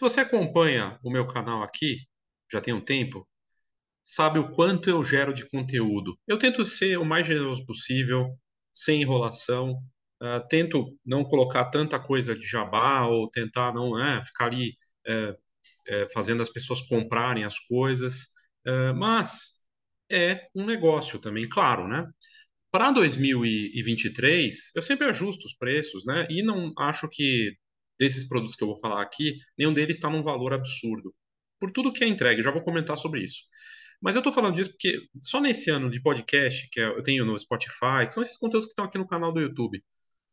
Se 0.00 0.02
você 0.02 0.20
acompanha 0.20 0.98
o 1.04 1.10
meu 1.10 1.26
canal 1.26 1.62
aqui, 1.62 1.98
já 2.50 2.58
tem 2.58 2.72
um 2.72 2.80
tempo, 2.80 3.28
sabe 4.02 4.38
o 4.38 4.50
quanto 4.50 4.88
eu 4.88 5.04
gero 5.04 5.34
de 5.34 5.46
conteúdo. 5.46 6.18
Eu 6.26 6.38
tento 6.38 6.64
ser 6.64 6.98
o 6.98 7.04
mais 7.04 7.26
generoso 7.26 7.66
possível, 7.66 8.34
sem 8.72 9.02
enrolação, 9.02 9.72
uh, 10.22 10.48
tento 10.48 10.96
não 11.04 11.22
colocar 11.22 11.66
tanta 11.66 12.00
coisa 12.00 12.34
de 12.34 12.46
jabá 12.46 13.08
ou 13.08 13.28
tentar 13.28 13.74
não 13.74 13.98
é, 14.02 14.24
ficar 14.24 14.46
ali 14.46 14.72
é, 15.06 15.36
é, 15.88 16.08
fazendo 16.14 16.42
as 16.42 16.48
pessoas 16.48 16.80
comprarem 16.80 17.44
as 17.44 17.58
coisas, 17.58 18.28
é, 18.66 18.94
mas 18.94 19.68
é 20.10 20.48
um 20.54 20.64
negócio 20.64 21.18
também, 21.18 21.46
claro, 21.46 21.86
né? 21.86 22.06
Para 22.70 22.90
2023, 22.90 24.72
eu 24.74 24.80
sempre 24.80 25.06
ajusto 25.08 25.44
os 25.44 25.54
preços, 25.54 26.06
né? 26.06 26.26
E 26.30 26.42
não 26.42 26.72
acho 26.78 27.06
que 27.10 27.54
desses 28.00 28.26
produtos 28.26 28.56
que 28.56 28.64
eu 28.64 28.68
vou 28.68 28.78
falar 28.78 29.02
aqui, 29.02 29.36
nenhum 29.58 29.74
deles 29.74 29.98
está 29.98 30.08
num 30.08 30.22
valor 30.22 30.54
absurdo. 30.54 31.14
Por 31.60 31.70
tudo 31.70 31.92
que 31.92 32.02
é 32.02 32.08
entregue, 32.08 32.42
já 32.42 32.50
vou 32.50 32.62
comentar 32.62 32.96
sobre 32.96 33.22
isso. 33.22 33.42
Mas 34.00 34.16
eu 34.16 34.20
estou 34.20 34.32
falando 34.32 34.54
disso 34.54 34.70
porque 34.70 34.98
só 35.20 35.40
nesse 35.40 35.70
ano 35.70 35.90
de 35.90 36.00
podcast, 36.00 36.68
que 36.72 36.80
eu 36.80 37.02
tenho 37.02 37.26
no 37.26 37.38
Spotify, 37.38 38.06
que 38.06 38.14
são 38.14 38.22
esses 38.22 38.38
conteúdos 38.38 38.64
que 38.64 38.72
estão 38.72 38.86
aqui 38.86 38.96
no 38.96 39.06
canal 39.06 39.30
do 39.30 39.40
YouTube, 39.40 39.84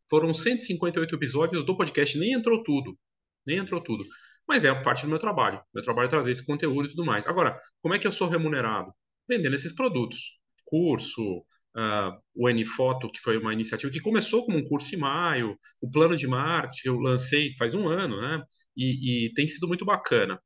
foram 0.09 0.33
158 0.33 1.13
episódios 1.15 1.65
do 1.65 1.75
podcast, 1.75 2.17
nem 2.17 2.31
entrou 2.31 2.63
tudo. 2.63 2.97
Nem 3.45 3.57
entrou 3.57 3.81
tudo. 3.81 4.05
Mas 4.47 4.63
é 4.63 4.73
parte 4.73 5.03
do 5.03 5.09
meu 5.09 5.19
trabalho. 5.19 5.61
Meu 5.73 5.83
trabalho 5.83 6.05
é 6.05 6.09
trazer 6.09 6.31
esse 6.31 6.45
conteúdo 6.45 6.87
e 6.87 6.91
tudo 6.91 7.05
mais. 7.05 7.27
Agora, 7.27 7.59
como 7.81 7.93
é 7.93 7.99
que 7.99 8.07
eu 8.07 8.11
sou 8.13 8.29
remunerado? 8.29 8.93
Vendendo 9.27 9.55
esses 9.55 9.75
produtos. 9.75 10.39
Curso, 10.65 11.43
uh, 11.77 12.17
o 12.35 12.49
N-Foto, 12.49 13.09
que 13.11 13.19
foi 13.19 13.37
uma 13.37 13.53
iniciativa 13.53 13.91
que 13.91 14.01
começou 14.01 14.45
como 14.45 14.57
um 14.57 14.63
curso 14.63 14.95
em 14.95 14.99
maio, 14.99 15.57
o 15.81 15.89
plano 15.89 16.15
de 16.15 16.27
marketing 16.27 16.87
eu 16.89 16.99
lancei 16.99 17.55
faz 17.57 17.73
um 17.73 17.87
ano, 17.87 18.19
né? 18.21 18.43
E, 18.75 19.27
e 19.27 19.33
tem 19.33 19.47
sido 19.47 19.67
muito 19.67 19.85
bacana. 19.85 20.39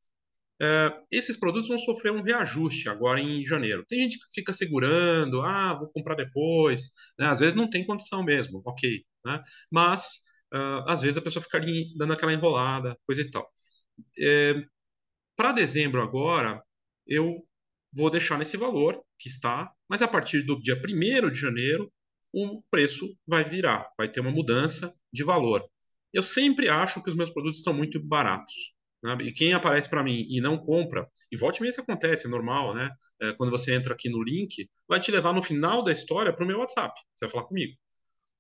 Uh, 0.62 0.94
esses 1.12 1.38
produtos 1.40 1.68
vão 1.70 1.78
sofrer 1.78 2.12
um 2.12 2.22
reajuste 2.22 2.88
agora 2.90 3.20
em 3.20 3.44
janeiro. 3.46 3.84
Tem 3.88 4.02
gente 4.02 4.20
que 4.20 4.26
fica 4.34 4.54
segurando, 4.54 5.42
ah, 5.42 5.74
vou 5.74 5.90
comprar 5.92 6.16
depois. 6.16 6.92
Né? 7.18 7.28
Às 7.28 7.40
vezes 7.40 7.56
não 7.56 7.70
tem 7.70 7.86
condição 7.86 8.24
mesmo, 8.24 8.62
ok. 8.66 9.04
Né? 9.26 9.44
Mas, 9.72 10.22
uh, 10.54 10.84
às 10.88 11.02
vezes 11.02 11.18
a 11.18 11.22
pessoa 11.22 11.42
fica 11.44 11.58
ali 11.58 11.94
dando 11.98 12.14
aquela 12.14 12.34
enrolada, 12.34 12.96
coisa 13.08 13.22
e 13.22 13.32
tal. 13.32 13.52
É, 14.20 14.64
Para 15.36 15.52
dezembro 15.54 16.02
agora, 16.02 16.64
eu 17.08 17.46
vou 17.94 18.10
deixar 18.10 18.38
nesse 18.38 18.58
valor 18.58 19.02
que 19.20 19.30
está, 19.30 19.72
mas 19.92 20.02
a 20.02 20.08
partir 20.08 20.44
do 20.44 20.58
dia 20.58 20.82
1 20.82 21.30
de 21.30 21.38
janeiro, 21.38 21.92
o 22.32 22.64
preço 22.72 23.14
vai 23.28 23.44
virar, 23.44 23.92
vai 23.98 24.08
ter 24.08 24.22
uma 24.22 24.32
mudança 24.32 24.90
de 25.12 25.22
valor. 25.22 25.62
Eu 26.14 26.24
sempre 26.24 26.70
acho 26.70 27.04
que 27.04 27.10
os 27.10 27.16
meus 27.16 27.30
produtos 27.30 27.62
são 27.62 27.74
muito 27.74 28.02
baratos. 28.02 28.74
Né? 29.04 29.18
E 29.24 29.34
quem 29.34 29.52
aparece 29.52 29.90
para 29.90 30.02
mim 30.02 30.26
e 30.30 30.40
não 30.40 30.58
compra, 30.58 31.06
e 31.30 31.36
volte 31.36 31.58
e 31.58 31.62
meia 31.62 31.72
isso 31.72 31.82
acontece, 31.82 32.26
é 32.26 32.30
normal, 32.30 32.74
né? 32.74 32.90
É, 33.22 33.34
quando 33.34 33.50
você 33.50 33.74
entra 33.74 33.94
aqui 33.94 34.10
no 34.10 34.24
link, 34.24 34.70
vai 34.88 34.98
te 35.02 35.12
levar 35.12 35.34
no 35.34 35.44
final 35.44 35.84
da 35.84 35.92
história 35.92 36.32
para 36.32 36.46
o 36.46 36.48
meu 36.48 36.60
WhatsApp. 36.60 36.98
Você 37.14 37.26
vai 37.26 37.32
falar 37.34 37.44
comigo. 37.44 37.76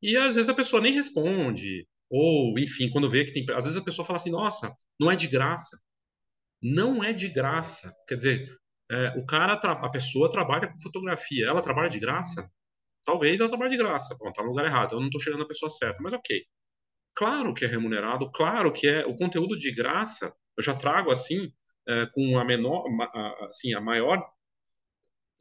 E 0.02 0.16
às 0.16 0.38
vezes 0.38 0.48
a 0.48 0.54
pessoa 0.54 0.82
nem 0.82 0.94
responde, 0.94 1.86
ou 2.10 2.58
enfim, 2.60 2.90
quando 2.90 3.10
vê 3.10 3.26
que 3.26 3.34
tem. 3.34 3.46
Às 3.54 3.66
vezes 3.66 3.78
a 3.78 3.84
pessoa 3.84 4.06
fala 4.06 4.16
assim: 4.16 4.32
nossa, 4.32 4.74
não 4.98 5.12
é 5.12 5.18
de 5.18 5.28
graça. 5.28 5.78
Não 6.62 7.04
é 7.04 7.12
de 7.12 7.28
graça. 7.28 7.94
Quer 8.08 8.16
dizer, 8.16 8.61
é, 8.92 9.18
o 9.18 9.26
cara, 9.26 9.54
a 9.54 9.90
pessoa 9.90 10.30
trabalha 10.30 10.68
com 10.68 10.78
fotografia, 10.78 11.48
ela 11.48 11.62
trabalha 11.62 11.90
de 11.90 12.00
graça? 12.00 12.50
Talvez 13.06 13.40
ela 13.40 13.50
trabalhe 13.50 13.72
de 13.72 13.78
graça. 13.78 14.16
Bom, 14.20 14.32
tá 14.32 14.44
no 14.44 14.50
lugar 14.50 14.66
errado, 14.66 14.96
eu 14.96 15.00
não 15.00 15.08
estou 15.08 15.22
chegando 15.22 15.40
na 15.42 15.48
pessoa 15.48 15.70
certa, 15.70 16.02
mas 16.02 16.14
ok. 16.14 16.44
Claro 17.16 17.54
que 17.54 17.66
é 17.66 17.68
remunerado, 17.68 18.32
claro 18.32 18.72
que 18.72 18.88
é 18.88 19.06
o 19.06 19.16
conteúdo 19.16 19.58
de 19.58 19.74
graça 19.74 20.34
eu 20.58 20.64
já 20.64 20.76
trago 20.76 21.12
assim, 21.12 21.52
é, 21.88 22.06
com 22.08 22.38
a 22.38 22.46
menor, 22.46 22.86
assim, 23.48 23.74
a 23.74 23.82
maior 23.82 24.24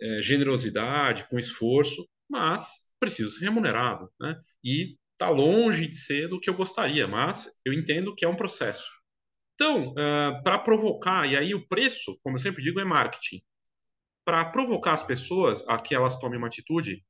é, 0.01 0.23
generosidade, 0.23 1.29
com 1.29 1.39
esforço, 1.39 2.09
mas 2.29 2.95
preciso 2.99 3.31
ser 3.31 3.45
remunerado, 3.47 4.11
né? 4.21 4.41
E 4.65 4.97
está 5.13 5.29
longe 5.29 5.87
de 5.87 5.97
ser 5.97 6.29
do 6.29 6.41
que 6.41 6.49
eu 6.49 6.55
gostaria, 6.55 7.07
mas 7.07 7.61
eu 7.65 7.73
entendo 7.73 8.15
que 8.15 8.25
é 8.25 8.29
um 8.29 8.37
processo. 8.37 8.91
Então, 9.61 9.91
uh, 9.91 10.43
para 10.43 10.59
provocar, 10.59 11.31
e 11.31 11.37
aí 11.37 11.55
o 11.55 11.69
preço, 11.69 12.19
como 12.23 12.37
eu 12.37 12.41
sempre 12.41 12.63
digo, 12.63 12.81
é 12.81 12.85
marketing. 12.85 13.43
Para 14.25 14.47
provocar 14.47 14.95
as 14.95 15.03
pessoas 15.03 15.63
a 15.69 15.79
que 15.79 15.95
elas 15.95 16.19
tomem 16.19 16.39
uma 16.39 16.47
atitude, 16.47 17.05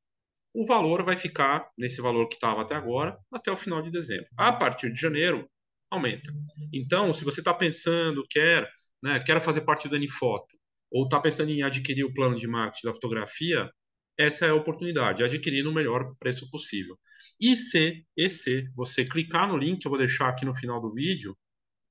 o 0.53 0.67
valor 0.67 1.05
vai 1.05 1.17
ficar 1.17 1.71
nesse 1.79 2.03
valor 2.03 2.29
que 2.29 2.35
estava 2.35 2.63
até 2.63 2.75
agora, 2.75 3.17
até 3.33 3.53
o 3.53 3.57
final 3.57 3.81
de 3.81 3.93
dezembro. 3.93 4.27
A 4.37 4.53
partir 4.53 4.93
de 4.93 5.01
janeiro, 5.01 5.49
aumenta. 5.89 6.33
Então, 6.75 7.13
se 7.13 7.25
você 7.25 7.41
está 7.41 7.55
pensando, 7.55 8.27
quer, 8.29 8.69
né, 9.01 9.21
quer 9.21 9.41
fazer 9.41 9.61
parte 9.61 9.89
do 9.89 9.95
Anifoto, 9.95 10.59
ou 10.91 11.05
está 11.05 11.21
pensando 11.21 11.53
em 11.53 11.63
adquirir 11.63 12.03
o 12.03 12.13
plano 12.13 12.35
de 12.35 12.49
marketing 12.49 12.89
da 12.89 12.95
fotografia, 12.95 13.71
essa 14.19 14.47
é 14.47 14.51
a 14.51 14.57
oportunidade, 14.57 15.23
adquirir 15.23 15.63
no 15.63 15.73
melhor 15.73 16.17
preço 16.19 16.51
possível. 16.51 16.99
E 17.41 17.55
se, 17.55 18.05
e 18.17 18.29
se 18.29 18.69
você 18.75 19.05
clicar 19.05 19.47
no 19.49 19.57
link 19.57 19.83
que 19.83 19.87
eu 19.87 19.91
vou 19.91 19.99
deixar 20.01 20.31
aqui 20.31 20.45
no 20.45 20.53
final 20.53 20.81
do 20.81 20.93
vídeo 20.93 21.37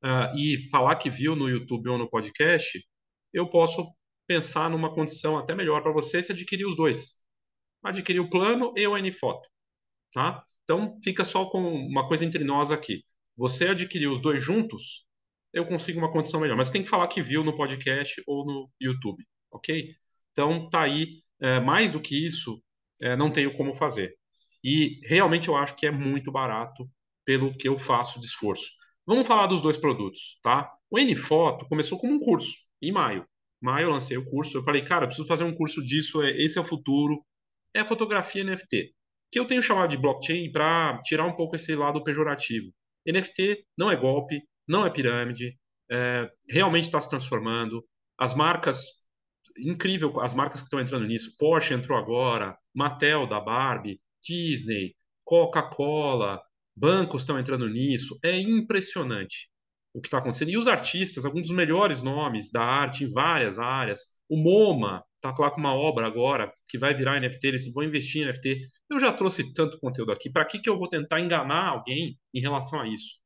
uh, 0.04 0.38
e 0.38 0.70
falar 0.70 0.96
que 0.96 1.10
viu 1.10 1.36
no 1.36 1.50
YouTube 1.50 1.90
ou 1.90 1.98
no 1.98 2.10
podcast, 2.10 2.84
eu 3.34 3.50
posso 3.50 3.92
pensar 4.28 4.70
numa 4.70 4.94
condição 4.94 5.38
até 5.38 5.56
melhor 5.56 5.82
para 5.82 5.92
você 5.92 6.22
se 6.22 6.32
adquirir 6.32 6.66
os 6.66 6.76
dois. 6.76 7.24
Adquirir 7.84 8.20
o 8.20 8.30
plano 8.30 8.74
e 8.76 8.86
o 8.86 8.96
Anifoto, 8.96 9.48
tá? 10.14 10.44
Então, 10.64 11.00
fica 11.04 11.24
só 11.24 11.50
com 11.50 11.62
uma 11.62 12.08
coisa 12.08 12.26
entre 12.26 12.44
nós 12.44 12.72
aqui 12.72 13.04
você 13.40 13.70
adquirir 13.70 14.08
os 14.08 14.20
dois 14.20 14.44
juntos, 14.44 15.06
eu 15.54 15.66
consigo 15.66 15.98
uma 15.98 16.12
condição 16.12 16.42
melhor. 16.42 16.58
Mas 16.58 16.70
tem 16.70 16.84
que 16.84 16.90
falar 16.90 17.08
que 17.08 17.22
viu 17.22 17.42
no 17.42 17.56
podcast 17.56 18.22
ou 18.28 18.46
no 18.46 18.70
YouTube, 18.82 19.26
ok? 19.50 19.96
Então 20.34 20.70
tá 20.70 20.82
aí. 20.82 21.22
É, 21.42 21.58
mais 21.62 21.94
do 21.94 22.02
que 22.02 22.26
isso, 22.26 22.62
é, 23.02 23.16
não 23.16 23.32
tenho 23.32 23.56
como 23.56 23.74
fazer. 23.74 24.14
E 24.62 25.00
realmente 25.08 25.48
eu 25.48 25.56
acho 25.56 25.74
que 25.78 25.88
é 25.88 25.92
muito 25.92 26.34
barato 26.34 26.86
pelo 27.24 27.56
que 27.56 27.70
eu 27.70 27.78
faço 27.78 28.20
de 28.20 28.26
esforço. 28.26 28.70
Vamos 29.06 29.28
falar 29.28 29.48
dos 29.48 29.62
dois 29.62 29.78
produtos, 29.78 30.40
tá? 30.44 30.72
O 30.90 31.00
Nfoto 31.00 31.66
começou 31.68 31.98
como 31.98 32.14
um 32.14 32.20
curso 32.20 32.56
em 32.82 32.92
maio. 32.92 33.26
Maio 33.62 33.88
eu 33.88 33.92
lancei 33.92 34.18
o 34.18 34.26
curso. 34.26 34.58
Eu 34.58 34.64
falei, 34.64 34.84
cara, 34.84 35.04
eu 35.04 35.08
preciso 35.08 35.28
fazer 35.28 35.44
um 35.44 35.54
curso 35.54 35.84
disso. 35.84 36.22
É, 36.22 36.32
esse 36.38 36.58
é 36.58 36.62
o 36.62 36.66
futuro. 36.66 37.24
É 37.74 37.84
fotografia 37.86 38.44
NFT, 38.44 38.94
que 39.32 39.40
eu 39.40 39.46
tenho 39.46 39.62
chamado 39.62 39.92
de 39.92 39.98
blockchain 39.98 40.52
para 40.52 40.98
tirar 41.00 41.26
um 41.26 41.36
pouco 41.36 41.56
esse 41.56 41.76
lado 41.76 42.04
pejorativo. 42.04 42.72
NFT 43.08 43.66
não 43.78 43.92
é 43.92 43.96
golpe, 43.96 44.42
não 44.68 44.86
é 44.86 44.90
pirâmide, 44.90 45.58
é, 45.92 46.30
realmente 46.50 46.86
está 46.86 47.00
se 47.00 47.10
transformando. 47.10 47.86
As 48.18 48.34
marcas, 48.34 49.06
incrível, 49.58 50.20
as 50.20 50.34
marcas 50.34 50.62
que 50.62 50.66
estão 50.66 50.80
entrando 50.80 51.08
nisso, 51.08 51.36
Porsche 51.38 51.74
entrou 51.74 51.98
agora, 51.98 52.58
Mattel 52.74 53.28
da 53.28 53.40
Barbie, 53.40 54.00
Disney, 54.22 54.96
Coca-Cola, 55.24 56.42
bancos 56.80 57.22
estão 57.22 57.40
entrando 57.40 57.68
nisso. 57.68 58.18
É 58.24 58.40
impressionante 58.40 59.50
o 59.94 60.02
que 60.02 60.08
está 60.08 60.20
acontecendo. 60.20 60.50
E 60.50 60.58
os 60.58 60.68
artistas, 60.68 61.26
alguns 61.26 61.44
dos 61.44 61.56
melhores 61.56 62.02
nomes 62.02 62.52
da 62.52 62.64
arte 62.64 63.04
em 63.04 63.12
várias 63.12 63.60
áreas. 63.60 64.02
O 64.30 64.38
MoMA 64.38 65.04
está 65.16 65.34
lá 65.38 65.52
com 65.52 65.60
uma 65.60 65.74
obra 65.74 66.08
agora 66.08 66.52
que 66.68 66.78
vai 66.78 66.94
virar 66.94 67.20
NFT, 67.20 67.48
eles 67.48 67.74
vão 67.74 67.84
investir 67.84 68.22
em 68.22 68.26
NFT. 68.26 68.62
Eu 68.90 69.00
já 69.00 69.12
trouxe 69.12 69.54
tanto 69.54 69.80
conteúdo 69.80 70.12
aqui, 70.12 70.32
para 70.32 70.46
que, 70.46 70.60
que 70.60 70.70
eu 70.70 70.78
vou 70.78 70.88
tentar 70.88 71.20
enganar 71.20 71.70
alguém 71.70 72.18
em 72.34 72.40
relação 72.40 72.80
a 72.80 72.88
isso? 72.88 73.20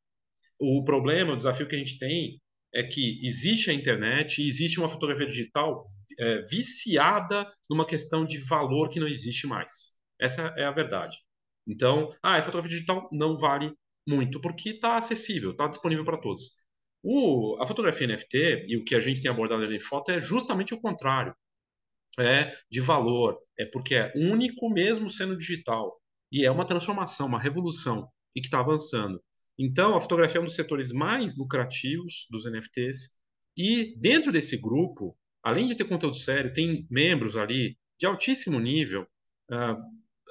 O 0.60 0.84
problema, 0.84 1.34
o 1.34 1.38
desafio 1.38 1.68
que 1.68 1.76
a 1.76 1.80
gente 1.80 2.00
tem 2.00 2.40
é 2.74 2.84
que 2.84 3.20
existe 3.26 3.70
a 3.70 3.74
internet 3.74 4.42
e 4.42 4.48
existe 4.48 4.80
uma 4.80 4.90
fotografia 4.90 5.28
digital 5.28 5.84
é, 6.20 6.42
viciada 6.44 7.48
numa 7.70 7.86
questão 7.86 8.26
de 8.26 8.40
valor 8.40 8.90
que 8.90 9.00
não 9.00 9.08
existe 9.08 9.46
mais. 9.46 9.94
Essa 10.20 10.54
é 10.58 10.64
a 10.64 10.72
verdade. 10.72 11.18
Então, 11.68 12.10
ah, 12.22 12.36
a 12.36 12.42
fotografia 12.42 12.78
digital 12.78 13.10
não 13.12 13.36
vale 13.38 13.74
muito, 14.08 14.40
porque 14.42 14.72
está 14.72 14.98
acessível, 14.98 15.52
está 15.52 15.68
disponível 15.68 16.04
para 16.04 16.18
todos. 16.18 16.64
O, 17.02 17.58
a 17.62 17.68
fotografia 17.68 18.08
NFT 18.08 18.64
e 18.68 18.78
o 18.78 18.84
que 18.84 18.96
a 18.96 19.02
gente 19.02 19.22
tem 19.22 19.30
abordado 19.32 19.64
em 19.66 19.80
foto 19.80 20.12
é 20.12 20.22
justamente 20.22 20.74
o 20.74 20.82
contrário. 20.82 21.36
É 22.20 22.56
de 22.70 22.80
valor, 22.80 23.40
é 23.58 23.66
porque 23.66 23.96
é 23.96 24.14
único 24.16 24.70
mesmo 24.70 25.10
sendo 25.10 25.36
digital. 25.36 26.00
E 26.32 26.46
é 26.46 26.52
uma 26.52 26.66
transformação, 26.66 27.28
uma 27.28 27.40
revolução, 27.40 28.08
e 28.36 28.42
que 28.42 28.48
está 28.48 28.60
avançando. 28.60 29.22
Então, 29.58 29.96
a 29.96 30.02
fotografia 30.02 30.40
é 30.40 30.42
um 30.42 30.46
dos 30.46 30.56
setores 30.56 30.92
mais 30.92 31.38
lucrativos 31.38 32.28
dos 32.30 32.46
NFTs. 32.46 33.18
E 33.56 33.96
dentro 34.00 34.32
desse 34.32 34.58
grupo, 34.60 35.16
além 35.44 35.68
de 35.68 35.76
ter 35.76 35.86
conteúdo 35.86 36.16
sério, 36.16 36.54
tem 36.54 36.88
membros 36.90 37.36
ali 37.36 37.78
de 38.00 38.06
altíssimo 38.06 38.60
nível, 38.60 39.08
uh, 39.52 39.78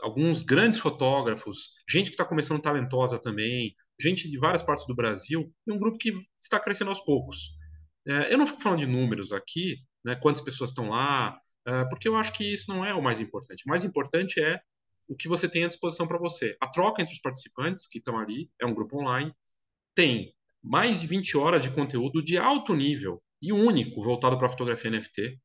alguns 0.03 0.43
grandes 0.43 0.79
fotógrafos, 0.79 1.71
gente 1.89 2.07
que 2.07 2.15
está 2.15 2.25
começando 2.25 2.61
talentosa 2.61 3.19
também, 3.19 3.75
gente 4.01 4.29
de 4.29 4.39
várias 4.39 4.63
partes 4.63 4.87
do 4.87 4.95
Brasil, 4.95 5.53
e 5.67 5.73
um 5.73 5.79
grupo 5.79 5.99
que 5.99 6.13
está 6.41 6.59
crescendo 6.59 6.91
aos 6.91 7.01
poucos. 7.01 7.51
É, 8.07 8.33
eu 8.33 8.39
não 8.39 8.47
fico 8.47 8.61
falando 8.61 8.81
de 8.81 8.87
números 8.87 9.33
aqui, 9.33 9.77
né, 10.05 10.17
quantas 10.17 10.43
pessoas 10.43 10.71
estão 10.71 10.91
lá, 10.91 11.39
é, 11.67 11.85
porque 11.85 12.09
eu 12.09 12.17
acho 12.17 12.33
que 12.33 12.53
isso 12.53 12.69
não 12.69 12.85
é 12.85 12.93
o 12.93 13.03
mais 13.03 13.21
importante. 13.21 13.63
O 13.65 13.69
mais 13.69 13.85
importante 13.85 14.41
é 14.41 14.61
o 15.09 15.15
que 15.15 15.29
você 15.29 15.49
tem 15.49 15.65
à 15.65 15.69
disposição 15.69 16.07
para 16.07 16.19
você. 16.19 16.57
A 16.61 16.69
troca 16.69 17.01
entre 17.01 17.15
os 17.15 17.21
participantes 17.21 17.87
que 17.87 17.99
estão 17.99 18.19
ali, 18.19 18.51
é 18.61 18.67
um 18.67 18.75
grupo 18.75 18.99
online, 18.99 19.33
tem 19.95 20.35
mais 20.63 21.01
de 21.01 21.07
20 21.07 21.37
horas 21.37 21.63
de 21.63 21.71
conteúdo 21.71 22.23
de 22.23 22.37
alto 22.39 22.75
nível 22.75 23.23
e 23.41 23.53
único 23.53 24.03
voltado 24.03 24.39
para 24.39 24.49
fotografia 24.49 24.91
NFT, 24.91 25.39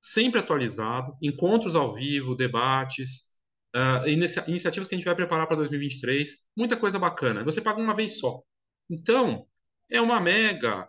sempre 0.00 0.40
atualizado, 0.40 1.16
encontros 1.22 1.74
ao 1.74 1.92
vivo, 1.94 2.34
debates, 2.34 3.35
uh, 3.76 4.08
iniciativas 4.08 4.88
que 4.88 4.94
a 4.94 4.98
gente 4.98 5.04
vai 5.04 5.14
preparar 5.14 5.46
para 5.46 5.58
2023, 5.58 6.48
muita 6.56 6.76
coisa 6.76 6.98
bacana. 6.98 7.44
Você 7.44 7.60
paga 7.60 7.80
uma 7.80 7.94
vez 7.94 8.18
só. 8.18 8.42
Então, 8.88 9.46
é 9.90 10.00
uma 10.00 10.18
mega 10.18 10.88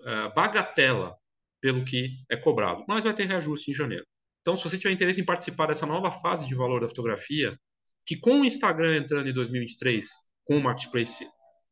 uh, 0.00 0.34
bagatela 0.34 1.16
pelo 1.60 1.84
que 1.84 2.18
é 2.30 2.36
cobrado, 2.36 2.84
mas 2.86 3.04
vai 3.04 3.14
ter 3.14 3.24
reajuste 3.26 3.70
em 3.70 3.74
janeiro. 3.74 4.04
Então, 4.42 4.56
se 4.56 4.68
você 4.68 4.76
tiver 4.76 4.92
interesse 4.92 5.20
em 5.20 5.24
participar 5.24 5.66
dessa 5.66 5.86
nova 5.86 6.10
fase 6.10 6.46
de 6.46 6.54
valor 6.54 6.80
da 6.80 6.88
fotografia, 6.88 7.56
que 8.04 8.18
com 8.18 8.40
o 8.40 8.44
Instagram 8.44 8.96
entrando 8.96 9.28
em 9.28 9.32
2023, 9.32 10.08
com 10.44 10.56
o 10.56 10.62
Marketplace 10.62 11.24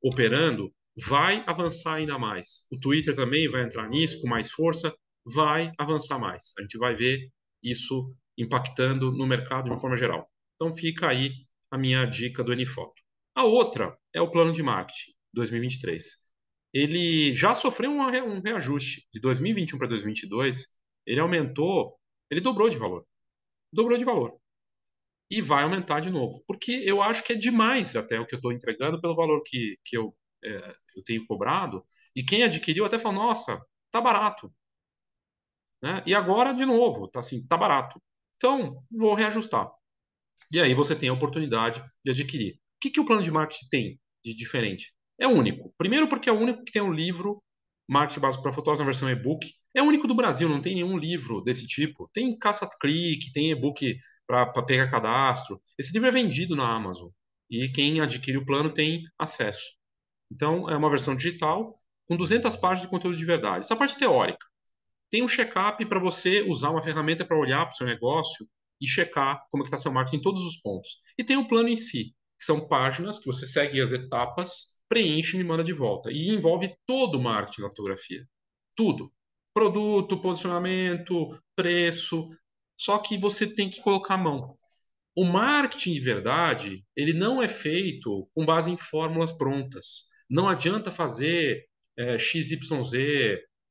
operando, 0.03 0.73
vai 0.97 1.45
avançar 1.47 1.95
ainda 1.95 2.19
mais. 2.19 2.69
O 2.71 2.79
Twitter 2.79 3.15
também 3.15 3.49
vai 3.49 3.65
entrar 3.65 3.89
nisso 3.89 4.21
com 4.21 4.29
mais 4.29 4.53
força, 4.53 4.95
vai 5.27 5.73
avançar 5.77 6.19
mais. 6.21 6.53
A 6.59 6.63
gente 6.63 6.79
vai 6.79 6.95
ver 6.95 7.29
isso 7.63 8.15
impactando 8.43 9.13
no 9.13 9.27
mercado 9.27 9.65
de 9.65 9.71
uma 9.71 9.81
forma 9.81 9.97
geral. 9.97 10.29
Então 10.55 10.75
fica 10.75 11.09
aí 11.09 11.33
a 11.71 11.79
minha 11.79 12.05
dica 12.05 12.43
do 12.43 12.53
Enifoto. 12.53 13.01
A 13.35 13.45
outra 13.45 13.97
é 14.13 14.21
o 14.21 14.31
plano 14.31 14.53
de 14.53 14.63
marketing 14.63 15.13
2023. 15.33 16.05
Ele 16.73 17.35
já 17.35 17.55
sofreu 17.55 17.91
um 17.91 18.41
reajuste 18.41 19.07
de 19.13 19.21
2021 19.21 19.79
para 19.79 19.89
2022. 19.89 20.67
Ele 21.07 21.21
aumentou, 21.21 21.99
ele 22.31 22.41
dobrou 22.41 22.69
de 22.69 22.79
valor. 22.79 23.07
Dobrou 23.73 23.97
de 23.97 24.05
valor. 24.05 24.39
E 25.31 25.41
vai 25.41 25.63
aumentar 25.63 26.01
de 26.01 26.11
novo. 26.11 26.43
Porque 26.47 26.73
eu 26.73 27.03
acho 27.03 27.25
que 27.25 27.33
é 27.33 27.37
demais 27.37 27.95
até 27.95 28.19
o 28.19 28.27
que 28.27 28.35
eu 28.35 28.39
estou 28.39 28.53
entregando 28.53 29.01
pelo 29.01 29.15
valor 29.15 29.43
que, 29.45 29.79
que 29.85 29.97
eu, 29.97 30.17
é, 30.45 30.75
eu 30.97 31.03
tenho 31.05 31.27
cobrado. 31.27 31.85
E 32.15 32.23
quem 32.23 32.43
adquiriu 32.43 32.85
até 32.85 32.99
fala, 32.99 33.15
nossa, 33.15 33.61
tá 33.91 34.01
barato. 34.01 34.53
Né? 35.83 36.03
E 36.07 36.15
agora, 36.15 36.53
de 36.53 36.65
novo, 36.65 37.09
tá 37.09 37.21
assim, 37.21 37.47
tá 37.47 37.57
barato. 37.57 38.01
Então, 38.41 38.83
vou 38.91 39.15
reajustar. 39.15 39.71
E 40.51 40.59
aí 40.59 40.73
você 40.75 40.97
tem 40.97 41.11
a 41.11 41.13
oportunidade 41.13 41.83
de 42.03 42.11
adquirir. 42.11 42.55
O 42.55 42.59
que, 42.81 42.91
que 42.91 42.99
o 43.01 43.05
plano 43.05 43.23
de 43.23 43.31
marketing 43.31 43.69
tem 43.69 44.01
de 44.25 44.35
diferente? 44.35 44.95
É 45.19 45.27
único. 45.27 45.75
Primeiro 45.77 46.09
porque 46.09 46.31
é 46.31 46.33
o 46.33 46.41
único 46.41 46.65
que 46.65 46.73
tem 46.73 46.81
um 46.81 46.93
livro 46.93 47.43
Marketing 47.87 48.21
Básico 48.21 48.43
para 48.43 48.53
Fotógrafos 48.53 48.81
na 48.81 48.87
versão 48.87 49.11
e-book. 49.11 49.47
É 49.75 49.83
único 49.83 50.09
do 50.09 50.15
Brasil, 50.15 50.49
não 50.49 50.63
tem 50.63 50.75
nenhum 50.75 50.97
livro 50.97 51.43
desse 51.43 51.67
tipo. 51.67 52.09
Tem 52.15 52.37
caça-clique, 52.39 53.31
tem 53.31 53.51
e-book 53.51 53.99
para 54.27 54.63
pegar 54.63 54.91
cadastro. 54.91 55.61
Esse 55.79 55.93
livro 55.93 56.09
é 56.09 56.13
vendido 56.13 56.57
na 56.57 56.67
Amazon. 56.67 57.11
E 57.51 57.69
quem 57.69 58.01
adquire 58.01 58.39
o 58.39 58.47
plano 58.47 58.73
tem 58.73 59.03
acesso. 59.19 59.75
Então, 60.33 60.71
é 60.71 60.77
uma 60.77 60.89
versão 60.89 61.15
digital 61.15 61.79
com 62.07 62.17
200 62.17 62.57
páginas 62.57 62.83
de 62.83 62.89
conteúdo 62.89 63.17
de 63.17 63.25
verdade. 63.25 63.65
Essa 63.65 63.77
parte 63.77 63.99
teórica. 63.99 64.47
Tem 65.11 65.23
um 65.23 65.29
check-up 65.29 65.85
para 65.87 65.99
você 65.99 66.43
usar 66.43 66.71
uma 66.71 66.83
ferramenta 66.83 67.25
para 67.25 67.39
olhar 67.39 67.67
para 67.67 67.73
o 67.75 67.77
seu 67.77 67.87
negócio 67.87 68.47
e 68.81 68.87
checar 68.87 69.45
como 69.51 69.65
está 69.65 69.77
seu 69.77 69.93
marketing 69.93 70.19
em 70.19 70.23
todos 70.23 70.43
os 70.43 70.57
pontos. 70.61 70.99
E 71.19 71.25
tem 71.25 71.37
o 71.37 71.49
plano 71.49 71.69
em 71.69 71.77
si, 71.77 72.15
que 72.39 72.45
são 72.45 72.69
páginas 72.69 73.19
que 73.19 73.27
você 73.27 73.47
segue 73.47 73.81
as 73.81 73.93
etapas, 73.93 74.81
preenche 74.89 75.37
e 75.37 75.39
me 75.39 75.45
manda 75.45 75.63
de 75.63 75.73
volta. 75.73 76.11
E 76.11 76.31
envolve 76.31 76.75
todo 76.87 77.19
o 77.19 77.23
marketing 77.23 77.63
da 77.63 77.69
fotografia. 77.69 78.25
Tudo. 78.75 79.13
Produto, 79.53 80.21
posicionamento, 80.21 81.37
preço. 81.57 82.29
Só 82.79 82.99
que 82.99 83.19
você 83.19 83.53
tem 83.55 83.69
que 83.69 83.83
colocar 83.83 84.15
a 84.15 84.19
mão. 84.19 84.57
O 85.15 85.25
marketing 85.25 85.93
de 85.93 86.01
verdade, 86.01 86.85
ele 86.97 87.13
não 87.13 87.43
é 87.43 87.49
feito 87.49 88.31
com 88.33 88.47
base 88.47 88.71
em 88.71 88.77
fórmulas 88.77 89.33
prontas. 89.33 90.05
Não 90.31 90.49
adianta 90.49 90.93
fazer 90.93 91.67
é, 91.99 92.17
XYZ, 92.17 92.61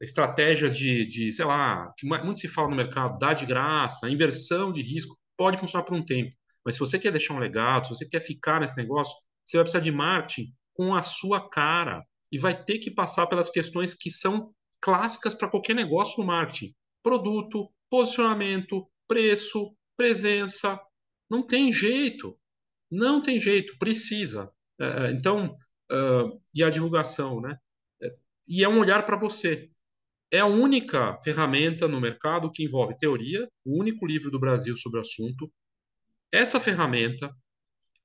estratégias 0.02 0.78
de, 0.78 1.06
de, 1.06 1.32
sei 1.32 1.46
lá, 1.46 1.94
que 1.98 2.06
muito 2.06 2.40
se 2.40 2.48
fala 2.48 2.70
no 2.70 2.76
mercado, 2.76 3.20
dar 3.20 3.34
de 3.34 3.46
graça, 3.46 4.10
inversão 4.10 4.72
de 4.72 4.82
risco, 4.82 5.18
pode 5.38 5.58
funcionar 5.58 5.86
por 5.86 5.96
um 5.96 6.04
tempo. 6.04 6.36
Mas 6.64 6.76
se 6.76 6.80
você 6.80 6.98
quer 6.98 7.12
deixar 7.12 7.34
um 7.34 7.40
legado, 7.40 7.88
se 7.88 7.96
você 7.96 8.08
quer 8.08 8.22
ficar 8.22 8.60
nesse 8.60 8.78
negócio, 8.78 9.16
você 9.46 9.58
vai 9.58 9.64
precisar 9.64 9.84
de 9.84 9.92
marketing 9.92 10.54
com 10.74 10.96
a 10.96 11.02
sua 11.02 11.50
cara 11.50 12.04
e 12.32 12.38
vai 12.38 12.64
ter 12.64 12.80
que 12.80 12.92
passar 12.92 13.28
pelas 13.28 13.50
questões 13.50 13.94
que 13.94 14.10
são 14.10 14.54
clássicas 14.82 15.34
para 15.34 15.50
qualquer 15.50 15.76
negócio 15.76 16.20
no 16.20 16.28
marketing: 16.28 16.74
produto, 17.04 17.70
posicionamento, 17.90 18.88
preço, 19.08 19.76
presença. 19.98 20.80
Não 21.30 21.46
tem 21.46 21.72
jeito. 21.74 22.38
Não 22.92 23.22
tem 23.22 23.40
jeito. 23.40 23.78
Precisa. 23.78 24.52
É, 24.80 24.86
é, 24.86 25.12
então, 25.12 25.56
e 26.54 26.64
a 26.64 26.70
divulgação, 26.70 27.42
né? 27.42 27.58
E 28.48 28.64
é 28.64 28.70
um 28.70 28.80
olhar 28.80 29.06
para 29.06 29.18
você 29.18 29.70
é 30.32 30.40
a 30.40 30.46
única 30.46 31.18
ferramenta 31.24 31.88
no 31.88 32.00
mercado 32.00 32.52
que 32.52 32.64
envolve 32.64 32.98
teoria, 32.98 33.48
o 33.66 33.80
único 33.80 34.06
livro 34.06 34.30
do 34.30 34.40
Brasil 34.40 34.78
sobre 34.78 35.00
o 35.00 35.02
assunto. 35.02 35.52
Essa 36.32 36.60
ferramenta, 36.60 37.34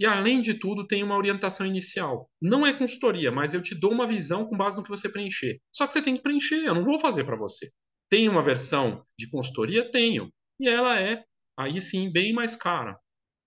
e 0.00 0.06
além 0.06 0.40
de 0.40 0.54
tudo, 0.54 0.86
tem 0.86 1.02
uma 1.02 1.16
orientação 1.16 1.66
inicial. 1.66 2.30
Não 2.40 2.66
é 2.66 2.72
consultoria, 2.72 3.30
mas 3.30 3.52
eu 3.52 3.62
te 3.62 3.74
dou 3.74 3.92
uma 3.92 4.06
visão 4.06 4.46
com 4.46 4.56
base 4.56 4.76
no 4.76 4.82
que 4.82 4.88
você 4.88 5.08
preencher. 5.08 5.60
Só 5.70 5.86
que 5.86 5.92
você 5.92 6.02
tem 6.02 6.16
que 6.16 6.22
preencher, 6.22 6.64
eu 6.64 6.74
não 6.74 6.84
vou 6.84 6.98
fazer 6.98 7.24
para 7.24 7.36
você. 7.36 7.70
Tem 8.08 8.28
uma 8.28 8.42
versão 8.42 9.04
de 9.18 9.28
consultoria? 9.28 9.90
Tenho. 9.90 10.32
E 10.58 10.68
ela 10.68 11.00
é, 11.00 11.22
aí 11.56 11.80
sim, 11.80 12.10
bem 12.10 12.32
mais 12.32 12.56
cara. 12.56 12.98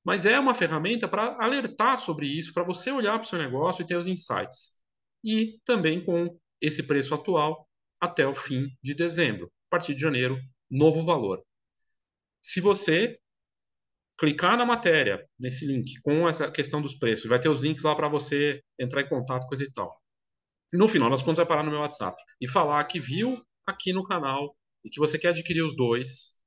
Mas 0.06 0.26
é 0.26 0.40
uma 0.40 0.54
ferramenta 0.54 1.08
para 1.08 1.36
alertar 1.44 1.98
sobre 1.98 2.28
isso, 2.28 2.54
para 2.54 2.64
você 2.64 2.92
olhar 2.92 3.14
para 3.14 3.26
o 3.26 3.30
seu 3.30 3.40
negócio 3.40 3.82
e 3.82 3.86
ter 3.86 3.98
os 3.98 4.08
insights. 4.08 4.80
E 5.24 5.60
também 5.66 6.04
com 6.06 6.40
esse 6.62 6.84
preço 6.84 7.14
atual, 7.14 7.67
até 8.00 8.28
o 8.28 8.36
fim 8.36 8.68
de 8.82 8.94
dezembro. 8.94 9.52
A 9.68 9.70
partir 9.70 9.96
de 9.96 10.02
janeiro, 10.02 10.40
novo 10.70 11.04
valor. 11.04 11.44
Se 12.42 12.62
você 12.62 13.20
clicar 14.18 14.58
na 14.58 14.66
matéria, 14.66 15.28
nesse 15.40 15.66
link, 15.66 16.00
com 16.02 16.28
essa 16.28 16.50
questão 16.50 16.82
dos 16.82 16.96
preços, 16.96 17.30
vai 17.30 17.40
ter 17.40 17.50
os 17.50 17.60
links 17.60 17.84
lá 17.84 17.96
para 17.96 18.08
você 18.08 18.62
entrar 18.80 19.02
em 19.02 19.08
contato, 19.08 19.48
coisa 19.48 19.64
e 19.64 19.72
tal. 19.72 19.96
No 20.74 20.88
final, 20.88 21.10
nós 21.10 21.22
contas 21.22 21.38
vai 21.38 21.46
parar 21.46 21.64
no 21.64 21.72
meu 21.72 21.80
WhatsApp 21.80 22.22
e 22.42 22.50
falar 22.50 22.84
que 22.86 23.00
viu 23.00 23.42
aqui 23.66 23.94
no 23.94 24.04
canal 24.04 24.56
e 24.84 24.90
que 24.90 25.00
você 25.00 25.18
quer 25.18 25.30
adquirir 25.30 25.62
os 25.62 25.76
dois. 25.76 26.42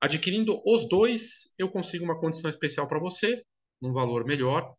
Adquirindo 0.00 0.62
os 0.64 0.88
dois, 0.88 1.54
eu 1.58 1.70
consigo 1.70 2.04
uma 2.04 2.18
condição 2.18 2.48
especial 2.48 2.88
para 2.88 2.98
você, 2.98 3.42
num 3.82 3.92
valor 3.92 4.24
melhor, 4.24 4.74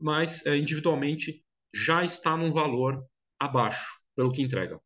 mas 0.00 0.46
é, 0.46 0.56
individualmente 0.56 1.44
já 1.74 2.04
está 2.04 2.36
num 2.36 2.52
valor 2.52 3.04
abaixo 3.38 3.86
pelo 4.14 4.32
que 4.32 4.42
entrega. 4.42 4.80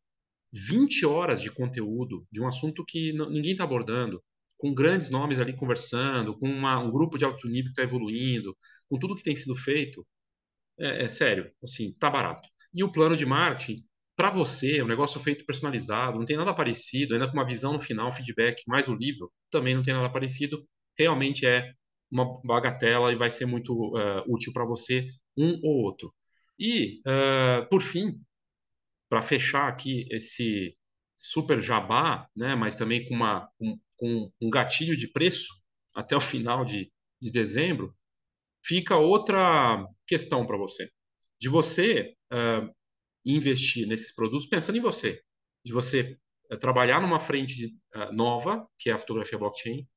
20 0.51 1.05
horas 1.05 1.41
de 1.41 1.51
conteúdo 1.51 2.25
de 2.31 2.41
um 2.41 2.47
assunto 2.47 2.83
que 2.85 3.13
ninguém 3.13 3.51
está 3.51 3.63
abordando, 3.63 4.23
com 4.57 4.73
grandes 4.73 5.09
nomes 5.09 5.39
ali 5.39 5.55
conversando, 5.55 6.37
com 6.37 6.49
uma, 6.49 6.79
um 6.79 6.89
grupo 6.89 7.17
de 7.17 7.25
alto 7.25 7.47
nível 7.47 7.65
que 7.65 7.79
está 7.79 7.83
evoluindo, 7.83 8.55
com 8.89 8.97
tudo 8.97 9.15
que 9.15 9.23
tem 9.23 9.35
sido 9.35 9.55
feito, 9.55 10.05
é, 10.79 11.05
é 11.05 11.07
sério, 11.07 11.51
assim, 11.63 11.93
tá 11.99 12.09
barato. 12.09 12.49
E 12.73 12.83
o 12.83 12.91
plano 12.91 13.15
de 13.15 13.25
marketing, 13.25 13.75
para 14.15 14.31
você, 14.31 14.77
é 14.79 14.83
um 14.83 14.87
negócio 14.87 15.19
feito 15.19 15.45
personalizado, 15.45 16.17
não 16.17 16.25
tem 16.25 16.37
nada 16.37 16.53
parecido, 16.53 17.13
ainda 17.13 17.27
com 17.27 17.33
uma 17.33 17.45
visão 17.45 17.73
no 17.73 17.79
final, 17.79 18.11
feedback, 18.11 18.63
mais 18.67 18.87
o 18.87 18.95
livro, 18.95 19.31
também 19.51 19.75
não 19.75 19.83
tem 19.83 19.93
nada 19.93 20.09
parecido, 20.11 20.67
realmente 20.97 21.45
é 21.45 21.71
uma 22.09 22.41
bagatela 22.43 23.11
e 23.11 23.15
vai 23.15 23.29
ser 23.29 23.45
muito 23.45 23.73
uh, 23.73 24.23
útil 24.27 24.53
para 24.53 24.65
você, 24.65 25.07
um 25.37 25.59
ou 25.63 25.83
outro. 25.83 26.13
E, 26.59 27.01
uh, 27.05 27.67
por 27.69 27.81
fim, 27.81 28.19
para 29.09 29.21
fechar 29.21 29.67
aqui 29.67 30.05
esse 30.11 30.75
super 31.15 31.61
jabá, 31.61 32.29
né, 32.35 32.55
mas 32.55 32.75
também 32.75 33.07
com, 33.07 33.15
uma, 33.15 33.49
um, 33.59 33.79
com 33.97 34.31
um 34.41 34.49
gatilho 34.49 34.95
de 34.95 35.07
preço 35.07 35.47
até 35.93 36.15
o 36.15 36.21
final 36.21 36.63
de, 36.63 36.91
de 37.19 37.31
dezembro, 37.31 37.95
fica 38.63 38.97
outra 38.97 39.83
questão 40.05 40.45
para 40.45 40.57
você. 40.57 40.89
De 41.39 41.49
você 41.49 42.15
uh, 42.31 42.71
investir 43.25 43.87
nesses 43.87 44.13
produtos 44.13 44.47
pensando 44.47 44.77
em 44.77 44.81
você. 44.81 45.21
De 45.65 45.73
você 45.73 46.17
uh, 46.51 46.57
trabalhar 46.57 47.01
numa 47.01 47.19
frente 47.19 47.75
uh, 47.95 48.13
nova, 48.13 48.67
que 48.77 48.89
é 48.89 48.93
a 48.93 48.99
fotografia 48.99 49.39
blockchain, 49.39 49.87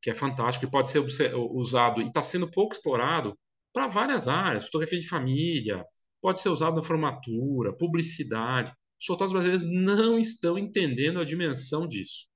que 0.00 0.10
é 0.10 0.14
fantástico, 0.14 0.64
que 0.64 0.70
pode 0.70 0.90
ser 0.90 1.00
usado 1.34 2.00
e 2.00 2.06
está 2.06 2.22
sendo 2.22 2.48
pouco 2.48 2.74
explorado 2.74 3.36
para 3.72 3.88
várias 3.88 4.28
áreas, 4.28 4.64
fotografia 4.64 4.98
de 4.98 5.08
família, 5.08 5.84
pode 6.20 6.40
ser 6.40 6.48
usado 6.48 6.76
na 6.76 6.82
formatura, 6.82 7.76
publicidade. 7.76 8.72
Os 9.00 9.06
fotógrafos 9.06 9.32
brasileiros 9.32 9.84
não 9.86 10.18
estão 10.18 10.58
entendendo 10.58 11.20
a 11.20 11.24
dimensão 11.24 11.86
disso. 11.86 12.26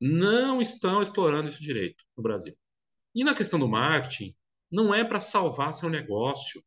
Não 0.00 0.60
estão 0.60 1.02
explorando 1.02 1.48
isso 1.48 1.62
direito 1.62 2.04
no 2.16 2.22
Brasil. 2.22 2.56
E 3.14 3.22
na 3.22 3.34
questão 3.34 3.58
do 3.58 3.68
marketing, 3.68 4.34
não 4.70 4.94
é 4.94 5.04
para 5.04 5.20
salvar 5.20 5.74
seu 5.74 5.90
negócio. 5.90 6.62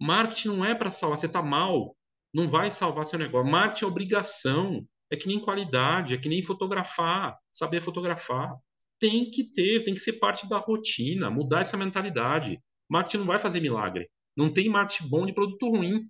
Marketing 0.00 0.48
não 0.48 0.64
é 0.64 0.74
para 0.74 0.90
salvar. 0.90 1.18
Você 1.18 1.26
está 1.26 1.42
mal, 1.42 1.96
não 2.32 2.48
vai 2.48 2.70
salvar 2.70 3.04
seu 3.04 3.18
negócio. 3.18 3.50
Marketing 3.50 3.84
é 3.84 3.88
obrigação. 3.88 4.88
É 5.10 5.16
que 5.16 5.28
nem 5.28 5.38
qualidade, 5.38 6.14
é 6.14 6.18
que 6.18 6.28
nem 6.28 6.42
fotografar, 6.42 7.38
saber 7.52 7.80
fotografar. 7.80 8.56
Tem 8.98 9.30
que 9.30 9.44
ter, 9.44 9.84
tem 9.84 9.94
que 9.94 10.00
ser 10.00 10.14
parte 10.14 10.48
da 10.48 10.56
rotina, 10.58 11.30
mudar 11.30 11.60
essa 11.60 11.76
mentalidade. 11.76 12.60
Marketing 12.88 13.18
não 13.18 13.26
vai 13.26 13.38
fazer 13.38 13.60
milagre. 13.60 14.10
Não 14.36 14.52
tem 14.52 14.68
marketing 14.68 15.08
bom 15.08 15.26
de 15.26 15.34
produto 15.34 15.68
ruim. 15.68 16.08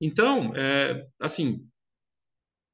Então, 0.00 0.54
é, 0.54 1.06
assim, 1.20 1.68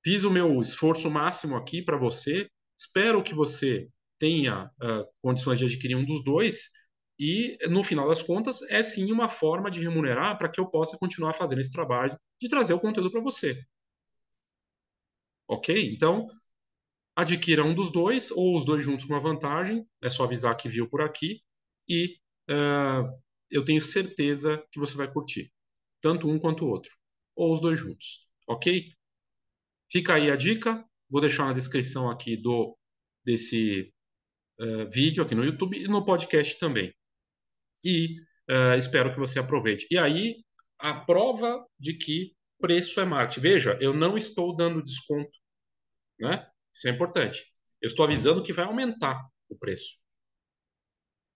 fiz 0.04 0.24
o 0.24 0.30
meu 0.30 0.60
esforço 0.60 1.10
máximo 1.10 1.56
aqui 1.56 1.82
para 1.82 1.96
você. 1.96 2.48
Espero 2.78 3.22
que 3.22 3.34
você 3.34 3.88
tenha 4.18 4.70
uh, 4.82 5.06
condições 5.22 5.58
de 5.58 5.64
adquirir 5.64 5.96
um 5.96 6.04
dos 6.04 6.22
dois. 6.24 6.70
E, 7.18 7.56
no 7.70 7.84
final 7.84 8.08
das 8.08 8.22
contas, 8.22 8.62
é 8.62 8.82
sim 8.82 9.12
uma 9.12 9.28
forma 9.28 9.70
de 9.70 9.80
remunerar 9.80 10.36
para 10.36 10.48
que 10.48 10.60
eu 10.60 10.66
possa 10.68 10.98
continuar 10.98 11.32
fazendo 11.32 11.60
esse 11.60 11.72
trabalho 11.72 12.18
de 12.40 12.48
trazer 12.48 12.74
o 12.74 12.80
conteúdo 12.80 13.10
para 13.10 13.20
você. 13.20 13.62
Ok? 15.48 15.92
Então, 15.94 16.28
adquira 17.16 17.64
um 17.64 17.74
dos 17.74 17.92
dois, 17.92 18.30
ou 18.30 18.56
os 18.56 18.64
dois 18.64 18.84
juntos 18.84 19.06
com 19.06 19.14
uma 19.14 19.20
vantagem. 19.20 19.86
É 20.02 20.10
só 20.10 20.24
avisar 20.24 20.56
que 20.56 20.68
viu 20.68 20.88
por 20.88 21.00
aqui. 21.00 21.40
E 21.88 22.16
uh, 22.50 23.23
eu 23.54 23.64
tenho 23.64 23.80
certeza 23.80 24.60
que 24.72 24.80
você 24.80 24.96
vai 24.96 25.10
curtir. 25.10 25.48
Tanto 26.00 26.28
um 26.28 26.40
quanto 26.40 26.64
o 26.64 26.68
outro. 26.68 26.92
Ou 27.36 27.52
os 27.52 27.60
dois 27.60 27.78
juntos. 27.78 28.26
Ok? 28.48 28.92
Fica 29.90 30.14
aí 30.14 30.28
a 30.28 30.36
dica. 30.36 30.84
Vou 31.08 31.20
deixar 31.20 31.46
na 31.46 31.52
descrição 31.52 32.10
aqui 32.10 32.36
do 32.36 32.76
desse 33.24 33.94
uh, 34.60 34.90
vídeo 34.90 35.22
aqui 35.22 35.34
no 35.36 35.44
YouTube 35.44 35.78
e 35.78 35.86
no 35.86 36.04
podcast 36.04 36.58
também. 36.58 36.92
E 37.84 38.20
uh, 38.50 38.76
espero 38.76 39.12
que 39.12 39.20
você 39.20 39.38
aproveite. 39.38 39.86
E 39.88 39.96
aí, 39.96 40.44
a 40.78 40.92
prova 40.92 41.64
de 41.78 41.94
que 41.94 42.34
preço 42.60 43.00
é 43.00 43.04
marketing. 43.04 43.40
Veja, 43.40 43.78
eu 43.80 43.94
não 43.94 44.16
estou 44.16 44.54
dando 44.54 44.82
desconto, 44.82 45.38
né? 46.18 46.44
Isso 46.74 46.88
é 46.88 46.90
importante. 46.90 47.46
Eu 47.80 47.86
estou 47.86 48.04
avisando 48.04 48.42
que 48.42 48.52
vai 48.52 48.64
aumentar 48.64 49.24
o 49.48 49.56
preço. 49.56 49.96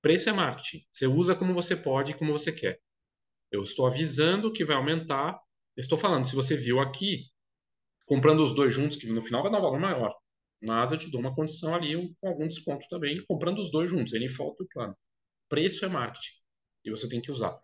Preço 0.01 0.29
é 0.29 0.33
marketing. 0.33 0.85
Você 0.91 1.07
usa 1.07 1.35
como 1.35 1.55
você 1.55 1.77
pode 1.77 2.13
e 2.13 2.15
como 2.15 2.33
você 2.33 2.53
quer. 2.53 2.81
Eu 3.51 3.63
estou 3.63 3.87
avisando 3.87 4.53
que 4.53 4.65
vai 4.65 4.77
aumentar. 4.77 5.39
Eu 5.77 5.81
estou 5.81 5.99
falando, 5.99 6.27
se 6.27 6.35
você 6.35 6.57
viu 6.57 6.81
aqui, 6.81 7.25
comprando 8.07 8.43
os 8.43 8.55
dois 8.55 8.73
juntos, 8.73 8.97
que 8.97 9.07
no 9.07 9.23
final 9.23 9.43
vai 9.43 9.51
dar 9.51 9.59
um 9.59 9.63
valor 9.63 9.81
maior. 9.81 10.15
Mas 10.63 10.93
eu 10.93 10.99
te 10.99 11.11
dou 11.11 11.21
uma 11.21 11.35
condição 11.35 11.75
ali 11.75 12.15
com 12.21 12.29
algum 12.29 12.47
desconto 12.47 12.87
também, 12.89 13.25
comprando 13.27 13.59
os 13.59 13.71
dois 13.71 13.91
juntos, 13.91 14.13
ele 14.13 14.29
falta 14.29 14.63
o 14.63 14.69
plano. 14.69 14.97
Preço 15.49 15.85
é 15.85 15.89
marketing. 15.89 16.33
E 16.85 16.91
você 16.91 17.09
tem 17.09 17.21
que 17.21 17.31
usar. 17.31 17.57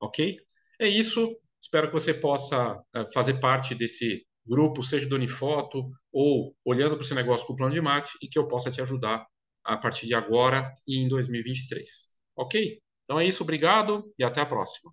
Ok? 0.00 0.38
É 0.80 0.88
isso. 0.88 1.36
Espero 1.60 1.88
que 1.88 1.94
você 1.94 2.14
possa 2.14 2.74
uh, 2.74 3.12
fazer 3.12 3.40
parte 3.40 3.74
desse 3.74 4.24
grupo, 4.46 4.82
seja 4.82 5.08
do 5.08 5.16
Unifoto 5.16 5.90
ou 6.12 6.54
olhando 6.64 6.96
para 6.96 7.04
seu 7.04 7.16
negócio 7.16 7.46
com 7.46 7.54
o 7.54 7.56
plano 7.56 7.74
de 7.74 7.80
marketing 7.80 8.18
e 8.22 8.28
que 8.28 8.38
eu 8.38 8.46
possa 8.46 8.70
te 8.70 8.80
ajudar 8.80 9.26
a 9.66 9.76
partir 9.76 10.06
de 10.06 10.14
agora 10.14 10.72
e 10.86 10.98
em 10.98 11.08
2023. 11.08 12.16
Ok? 12.36 12.80
Então 13.02 13.18
é 13.20 13.26
isso, 13.26 13.42
obrigado 13.42 14.12
e 14.18 14.24
até 14.24 14.40
a 14.40 14.46
próxima. 14.46 14.92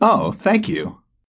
Oh, 0.00 0.32
thank 0.32 0.70
you. 0.70 1.07